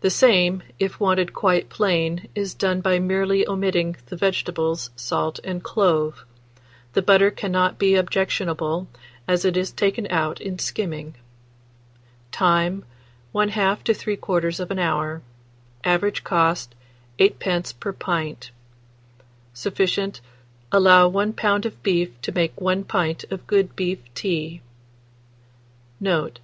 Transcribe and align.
The 0.00 0.10
same, 0.10 0.64
if 0.80 0.98
wanted 0.98 1.32
quite 1.32 1.68
plain, 1.68 2.26
is 2.34 2.52
done 2.52 2.80
by 2.80 2.98
merely 2.98 3.46
omitting 3.46 3.94
the 4.06 4.16
vegetables, 4.16 4.90
salt, 4.96 5.38
and 5.44 5.62
clove; 5.62 6.24
the 6.94 7.00
butter 7.02 7.30
cannot 7.30 7.78
be 7.78 7.94
objectionable, 7.94 8.88
as 9.28 9.44
it 9.44 9.56
is 9.56 9.70
taken 9.70 10.08
out 10.10 10.40
in 10.40 10.58
skimming. 10.58 11.14
Time. 12.32 12.84
1/2 13.32 13.84
to 13.84 13.92
3/4 13.94 14.80
hour. 14.80 15.22
Average 15.84 16.24
cost, 16.24 16.74
8d. 17.20 17.78
per 17.78 17.92
pint. 17.92 18.50
Sufficient. 19.54 20.20
Allow 20.72 21.06
1 21.06 21.34
lb. 21.34 21.66
of 21.66 21.80
beef 21.84 22.20
to 22.22 22.32
make 22.32 22.60
1 22.60 22.82
pint 22.82 23.22
of 23.30 23.46
good 23.46 23.76
beef 23.76 24.00
tea. 24.12 24.60
Note. 26.00 26.40